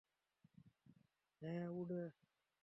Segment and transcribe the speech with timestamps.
[1.41, 2.01] হ্যাঁ, উড়ে।